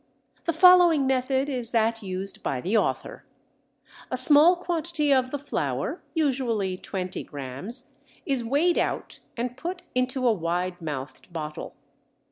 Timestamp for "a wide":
10.27-10.81